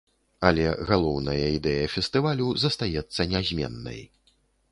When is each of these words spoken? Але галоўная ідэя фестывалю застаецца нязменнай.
Але 0.47 0.63
галоўная 0.91 1.35
ідэя 1.57 1.83
фестывалю 1.97 2.47
застаецца 2.63 3.21
нязменнай. 3.35 4.01